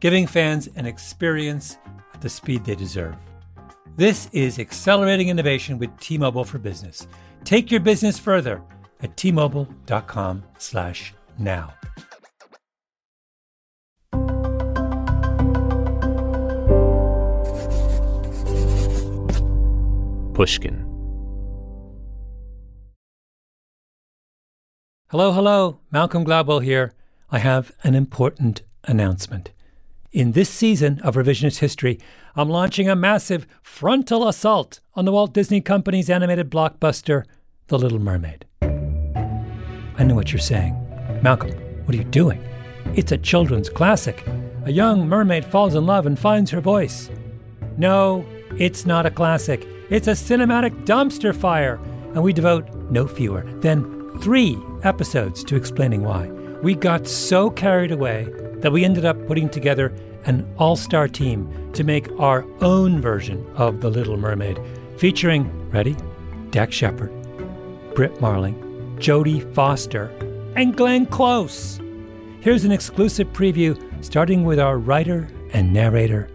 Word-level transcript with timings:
giving 0.00 0.26
fans 0.26 0.68
an 0.76 0.86
experience 0.86 1.78
at 2.14 2.20
the 2.20 2.28
speed 2.28 2.64
they 2.64 2.74
deserve. 2.74 3.14
This 3.96 4.28
is 4.32 4.58
accelerating 4.58 5.28
innovation 5.28 5.78
with 5.78 5.96
T-Mobile 6.00 6.44
for 6.44 6.58
Business. 6.58 7.06
Take 7.44 7.70
your 7.70 7.78
business 7.80 8.18
further 8.18 8.60
at 9.00 9.16
t-mobile.com/now. 9.16 11.74
Pushkin. 20.34 20.84
Hello, 25.08 25.30
hello. 25.32 25.78
Malcolm 25.90 26.26
Gladwell 26.26 26.62
here. 26.62 26.92
I 27.30 27.38
have 27.38 27.72
an 27.82 27.94
important 27.94 28.60
announcement. 28.84 29.52
In 30.16 30.32
this 30.32 30.48
season 30.48 30.98
of 31.00 31.14
Revisionist 31.14 31.58
History, 31.58 32.00
I'm 32.36 32.48
launching 32.48 32.88
a 32.88 32.96
massive 32.96 33.46
frontal 33.62 34.26
assault 34.26 34.80
on 34.94 35.04
the 35.04 35.12
Walt 35.12 35.34
Disney 35.34 35.60
Company's 35.60 36.08
animated 36.08 36.50
blockbuster, 36.50 37.24
The 37.66 37.78
Little 37.78 37.98
Mermaid. 37.98 38.46
I 38.62 40.04
know 40.04 40.14
what 40.14 40.32
you're 40.32 40.38
saying. 40.38 40.74
Malcolm, 41.20 41.50
what 41.84 41.94
are 41.94 41.98
you 41.98 42.04
doing? 42.04 42.42
It's 42.94 43.12
a 43.12 43.18
children's 43.18 43.68
classic. 43.68 44.26
A 44.64 44.72
young 44.72 45.06
mermaid 45.06 45.44
falls 45.44 45.74
in 45.74 45.84
love 45.84 46.06
and 46.06 46.18
finds 46.18 46.50
her 46.50 46.62
voice. 46.62 47.10
No, 47.76 48.24
it's 48.56 48.86
not 48.86 49.04
a 49.04 49.10
classic. 49.10 49.68
It's 49.90 50.08
a 50.08 50.12
cinematic 50.12 50.86
dumpster 50.86 51.36
fire, 51.36 51.78
and 52.14 52.22
we 52.22 52.32
devote 52.32 52.66
no 52.90 53.06
fewer 53.06 53.42
than 53.58 54.18
three 54.20 54.56
episodes 54.82 55.44
to 55.44 55.56
explaining 55.56 56.04
why. 56.04 56.28
We 56.62 56.74
got 56.74 57.06
so 57.06 57.50
carried 57.50 57.92
away 57.92 58.26
that 58.66 58.72
we 58.72 58.84
ended 58.84 59.04
up 59.04 59.28
putting 59.28 59.48
together 59.48 59.94
an 60.24 60.44
all 60.58 60.74
star 60.74 61.06
team 61.06 61.70
to 61.72 61.84
make 61.84 62.10
our 62.18 62.44
own 62.62 63.00
version 63.00 63.46
of 63.54 63.80
The 63.80 63.88
Little 63.88 64.16
Mermaid, 64.16 64.58
featuring, 64.96 65.70
ready? 65.70 65.94
Dax 66.50 66.74
Shepard, 66.74 67.12
Brit 67.94 68.20
Marling, 68.20 68.56
Jodie 68.98 69.54
Foster, 69.54 70.06
and 70.56 70.76
Glenn 70.76 71.06
Close. 71.06 71.80
Here's 72.40 72.64
an 72.64 72.72
exclusive 72.72 73.28
preview 73.28 73.80
starting 74.04 74.42
with 74.42 74.58
our 74.58 74.78
writer 74.78 75.28
and 75.52 75.72
narrator, 75.72 76.28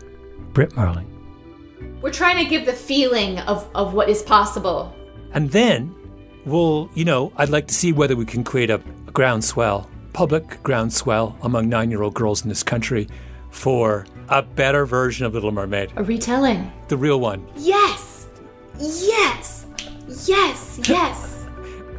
Brit 0.54 0.74
Marling. 0.78 1.10
We're 2.02 2.14
trying 2.14 2.42
to 2.42 2.50
give 2.50 2.66
the 2.66 2.72
feeling 2.72 3.40
of, 3.40 3.70
of 3.76 3.94
what 3.94 4.08
is 4.08 4.24
possible. 4.24 4.96
And 5.34 5.52
then 5.52 5.94
we'll, 6.46 6.90
you 6.96 7.04
know, 7.04 7.34
I'd 7.36 7.50
like 7.50 7.68
to 7.68 7.74
see 7.74 7.92
whether 7.92 8.16
we 8.16 8.26
can 8.26 8.46
create 8.46 8.70
a, 8.70 8.76
a 9.08 9.12
groundswell, 9.12 9.90
public 10.14 10.62
groundswell 10.64 11.38
among 11.42 11.70
nine 11.70 11.92
year 11.92 12.02
old 12.02 12.14
girls 12.14 12.44
in 12.44 12.50
this 12.50 12.64
country 12.64 13.08
for 13.50 14.06
a 14.30 14.42
better 14.42 14.86
version 14.86 15.26
of 15.26 15.34
Little 15.34 15.52
Mermaid. 15.52 15.92
A 15.96 16.04
retelling. 16.04 16.72
The 16.88 16.98
real 16.98 17.20
one. 17.20 17.46
Yes! 17.58 18.28
Yes! 18.80 19.66
Yes! 20.28 20.80
Yes! 20.88 21.38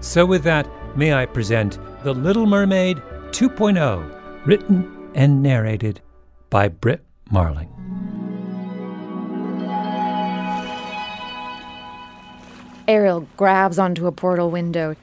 So, 0.03 0.27
with 0.27 0.43
that, 0.43 0.67
may 0.97 1.15
I 1.15 1.27
present 1.27 1.79
The 2.03 2.13
Little 2.13 2.45
Mermaid 2.45 2.97
2.0, 3.31 4.45
written 4.45 5.11
and 5.15 5.41
narrated 5.41 6.01
by 6.51 6.67
Brit 6.67 7.05
Marling. 7.31 7.69
Ariel 12.89 13.29
grabs 13.37 13.79
onto 13.79 14.09
a 14.09 14.13
portal 14.13 14.51
window. 14.51 14.97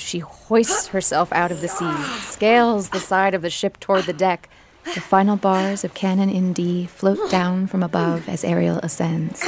She 0.00 0.20
hoists 0.20 0.88
herself 0.88 1.32
out 1.32 1.52
of 1.52 1.60
the 1.60 1.68
sea, 1.68 1.92
scales 2.22 2.88
the 2.88 3.00
side 3.00 3.34
of 3.34 3.42
the 3.42 3.50
ship 3.50 3.78
toward 3.78 4.04
the 4.04 4.12
deck. 4.12 4.48
The 4.94 5.00
final 5.00 5.36
bars 5.36 5.84
of 5.84 5.94
Canon 5.94 6.30
in 6.30 6.52
D 6.52 6.86
float 6.86 7.30
down 7.30 7.66
from 7.66 7.82
above 7.82 8.28
as 8.28 8.42
Ariel 8.42 8.78
ascends. 8.82 9.44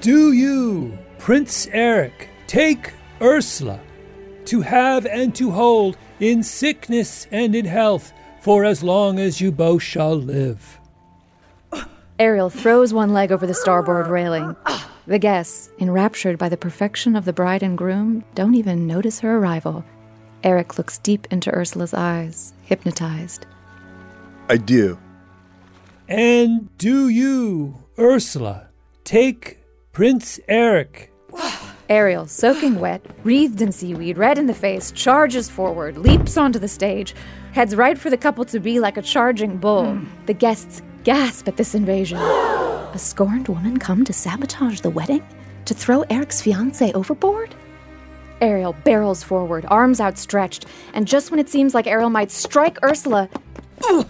Do 0.00 0.32
you, 0.32 0.98
Prince 1.18 1.68
Eric, 1.70 2.30
take 2.46 2.94
Ursula 3.20 3.78
to 4.46 4.62
have 4.62 5.04
and 5.06 5.34
to 5.36 5.50
hold 5.50 5.98
in 6.18 6.42
sickness 6.42 7.26
and 7.30 7.54
in 7.54 7.66
health 7.66 8.12
for 8.40 8.64
as 8.64 8.82
long 8.82 9.18
as 9.18 9.40
you 9.40 9.52
both 9.52 9.82
shall 9.82 10.16
live? 10.16 10.80
Ariel 12.18 12.50
throws 12.50 12.92
one 12.92 13.12
leg 13.12 13.30
over 13.30 13.46
the 13.46 13.54
starboard 13.54 14.06
railing. 14.06 14.56
The 15.06 15.18
guests, 15.18 15.70
enraptured 15.78 16.38
by 16.38 16.48
the 16.48 16.56
perfection 16.56 17.16
of 17.16 17.24
the 17.24 17.32
bride 17.32 17.62
and 17.62 17.76
groom, 17.76 18.24
don't 18.34 18.54
even 18.54 18.86
notice 18.86 19.20
her 19.20 19.38
arrival. 19.38 19.84
Eric 20.44 20.78
looks 20.78 20.98
deep 20.98 21.26
into 21.30 21.54
Ursula's 21.54 21.94
eyes, 21.94 22.52
hypnotized. 22.62 23.46
I 24.48 24.56
do. 24.56 24.98
And 26.08 26.76
do 26.78 27.08
you, 27.08 27.84
Ursula, 27.98 28.68
take 29.04 29.58
Prince 29.92 30.40
Eric? 30.48 31.12
Ariel, 31.88 32.26
soaking 32.26 32.78
wet, 32.78 33.04
wreathed 33.24 33.60
in 33.60 33.72
seaweed, 33.72 34.16
red 34.16 34.38
in 34.38 34.46
the 34.46 34.54
face, 34.54 34.92
charges 34.92 35.50
forward, 35.50 35.98
leaps 35.98 36.36
onto 36.36 36.58
the 36.58 36.68
stage, 36.68 37.14
heads 37.52 37.74
right 37.74 37.98
for 37.98 38.10
the 38.10 38.16
couple 38.16 38.44
to 38.44 38.60
be 38.60 38.78
like 38.80 38.96
a 38.96 39.02
charging 39.02 39.56
bull. 39.56 39.94
Hmm. 39.94 40.06
The 40.26 40.34
guests 40.34 40.82
gasp 41.04 41.48
at 41.48 41.56
this 41.56 41.74
invasion. 41.74 42.18
A 42.92 42.98
scorned 42.98 43.46
woman 43.46 43.78
come 43.78 44.04
to 44.04 44.12
sabotage 44.12 44.80
the 44.80 44.90
wedding? 44.90 45.24
To 45.66 45.74
throw 45.74 46.02
Eric's 46.10 46.40
fiance 46.40 46.92
overboard? 46.92 47.54
Ariel 48.40 48.72
barrels 48.84 49.22
forward, 49.22 49.64
arms 49.68 50.00
outstretched, 50.00 50.66
and 50.94 51.06
just 51.06 51.30
when 51.30 51.38
it 51.38 51.48
seems 51.48 51.74
like 51.74 51.86
Ariel 51.86 52.10
might 52.10 52.30
strike 52.32 52.82
Ursula, 52.82 53.28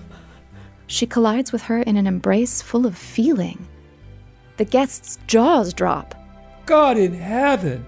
she 0.87 1.06
collides 1.06 1.53
with 1.53 1.62
her 1.62 1.82
in 1.82 1.97
an 1.97 2.06
embrace 2.06 2.62
full 2.62 2.87
of 2.87 2.97
feeling. 2.97 3.67
The 4.56 4.65
guest's 4.65 5.19
jaws 5.26 5.75
drop. 5.75 6.15
God 6.65 6.97
in 6.97 7.12
heaven! 7.12 7.85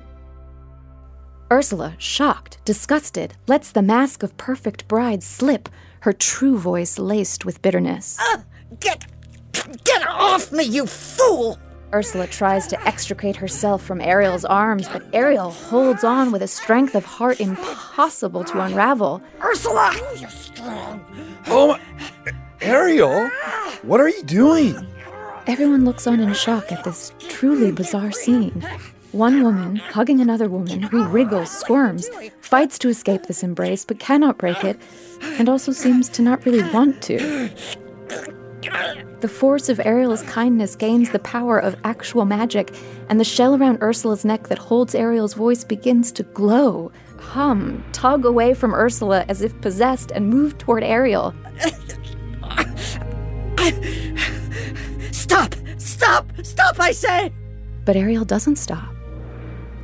Ursula, 1.51 1.95
shocked, 1.99 2.59
disgusted, 2.65 3.35
lets 3.47 3.73
the 3.73 3.83
mask 3.83 4.23
of 4.23 4.37
perfect 4.37 4.89
bride 4.89 5.23
slip. 5.23 5.69
her 6.01 6.13
true 6.13 6.59
voice 6.59 6.99
laced 6.99 7.45
with 7.45 7.63
bitterness. 7.63 8.19
Uh, 8.21 8.39
get. 8.81 9.07
Get 9.85 10.07
off 10.09 10.53
me, 10.53 10.65
you 10.65 10.87
fool! 10.87 11.59
Ursula 11.95 12.27
tries 12.27 12.67
to 12.69 12.87
extricate 12.87 13.37
herself 13.37 13.85
from 13.85 14.01
Ariel's 14.01 14.47
arms, 14.47 14.89
but 14.89 15.05
Ariel 15.13 15.51
holds 15.51 16.05
on 16.05 16.33
with 16.33 16.41
a 16.43 16.49
strength 16.49 16.95
of 16.95 17.05
heart 17.05 17.39
impossible 17.41 18.45
to 18.45 18.61
unravel. 18.61 19.23
Ursula! 19.43 19.95
You're 20.19 20.31
strong. 20.31 21.05
Oh 21.49 21.69
my. 21.69 21.81
Ariel? 22.63 23.29
What 23.83 24.01
are 24.01 24.09
you 24.09 24.23
doing? 24.23 24.87
Everyone 25.47 25.85
looks 25.85 26.07
on 26.07 26.21
in 26.21 26.33
shock 26.35 26.73
at 26.73 26.85
this 26.85 27.13
truly 27.19 27.73
bizarre 27.73 28.13
scene. 28.13 28.65
One 29.11 29.43
woman, 29.43 29.77
hugging 29.77 30.21
another 30.21 30.49
woman, 30.49 30.83
who 30.83 31.05
wriggles, 31.05 31.51
squirms, 31.51 32.09
fights 32.41 32.79
to 32.79 32.89
escape 32.89 33.25
this 33.25 33.43
embrace 33.43 33.85
but 33.85 33.99
cannot 33.99 34.39
break 34.39 34.65
it, 34.65 34.81
and 35.39 35.49
also 35.49 35.73
seems 35.73 36.09
to 36.11 36.23
not 36.23 36.47
really 36.47 36.63
want 36.73 37.03
to. 37.03 37.51
The 39.21 39.29
force 39.29 39.69
of 39.69 39.81
Ariel's 39.85 40.23
kindness 40.23 40.77
gains 40.77 41.11
the 41.11 41.19
power 41.19 41.59
of 41.59 41.77
actual 41.85 42.25
magic, 42.25 42.75
and 43.09 43.21
the 43.21 43.25
shell 43.25 43.55
around 43.55 43.83
Ursula's 43.83 44.25
neck 44.25 44.49
that 44.49 44.59
holds 44.59 44.95
Ariel's 44.95 45.35
voice 45.35 45.65
begins 45.65 46.11
to 46.13 46.23
glow, 46.23 46.91
hum, 47.19 47.85
tug 47.93 48.25
away 48.25 48.55
from 48.55 48.75
Ursula 48.75 49.25
as 49.29 49.43
if 49.43 49.61
possessed, 49.61 50.11
and 50.11 50.29
move 50.29 50.59
toward 50.59 50.83
Ariel. 50.83 51.35
Stop! 55.13 55.55
Stop! 55.79 56.33
Stop, 56.43 56.81
I 56.81 56.93
say! 56.93 57.33
But 57.85 57.97
Ariel 57.97 58.25
doesn't 58.25 58.57
stop. 58.57 58.93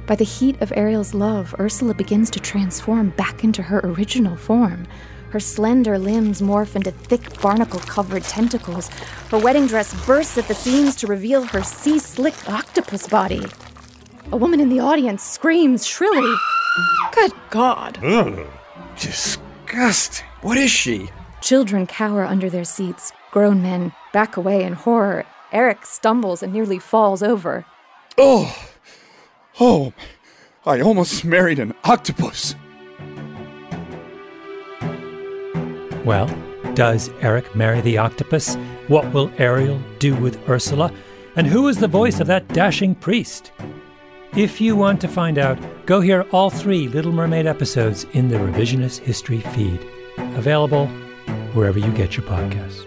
By 0.07 0.15
the 0.15 0.25
heat 0.25 0.61
of 0.63 0.73
Ariel's 0.75 1.15
love, 1.15 1.55
Ursula 1.59 1.95
begins 1.95 2.31
to 2.31 2.41
transform 2.41 3.11
back 3.11 3.45
into 3.45 3.63
her 3.63 3.81
original 3.85 4.37
form. 4.37 4.87
Her 5.31 5.41
slender 5.41 5.99
limbs 5.99 6.41
morph 6.41 6.75
into 6.75 6.91
thick 6.91 7.41
barnacle 7.41 7.81
covered 7.81 8.25
tentacles. 8.25 8.89
Her 9.31 9.39
wedding 9.39 9.67
dress 9.67 9.93
bursts 10.07 10.39
at 10.39 10.49
the 10.49 10.55
seams 10.55 10.97
to 10.97 11.07
reveal 11.07 11.43
her 11.45 11.63
sea 11.63 11.99
slick 11.99 12.49
octopus 12.49 13.07
body. 13.07 13.45
A 14.33 14.37
woman 14.37 14.61
in 14.61 14.69
the 14.71 14.81
audience 14.81 15.23
screams 15.23 15.87
shrilly. 15.87 16.35
Good 17.13 17.33
God. 17.51 17.99
Ugh. 18.03 18.47
Disgusting. 18.99 20.27
What 20.41 20.57
is 20.57 20.71
she? 20.71 21.11
Children 21.41 21.87
cower 21.87 22.25
under 22.25 22.49
their 22.49 22.65
seats. 22.65 23.13
Grown 23.31 23.63
men 23.63 23.93
back 24.13 24.37
away 24.37 24.63
in 24.63 24.73
horror. 24.73 25.27
Eric 25.53 25.85
stumbles 25.85 26.43
and 26.43 26.53
nearly 26.53 26.79
falls 26.79 27.23
over. 27.23 27.65
Oh. 28.17 28.57
Oh. 29.61 29.93
I 30.65 30.81
almost 30.81 31.25
married 31.25 31.59
an 31.59 31.75
octopus. 31.85 32.55
Well, 36.09 36.35
does 36.73 37.11
Eric 37.21 37.55
marry 37.55 37.83
the 37.83 37.99
octopus? 37.99 38.55
What 38.87 39.13
will 39.13 39.31
Ariel 39.37 39.79
do 39.99 40.17
with 40.17 40.49
Ursula? 40.49 40.91
And 41.37 41.47
who 41.47 41.69
is 41.69 41.77
the 41.77 41.87
voice 41.87 42.19
of 42.19 42.27
that 42.29 42.49
dashing 42.49 42.95
priest? 42.95 43.53
If 44.35 44.59
you 44.59 44.75
want 44.75 45.03
to 45.03 45.07
find 45.07 45.37
out, 45.37 45.59
go 45.85 46.01
hear 46.01 46.23
all 46.33 46.49
three 46.49 46.89
Little 46.89 47.13
Mermaid 47.13 47.47
episodes 47.47 48.07
in 48.15 48.29
the 48.29 48.39
Revisionist 48.39 49.01
History 49.01 49.41
feed, 49.41 49.87
available 50.17 50.87
wherever 51.53 51.79
you 51.79 51.93
get 51.93 52.17
your 52.17 52.25
podcasts. 52.25 52.87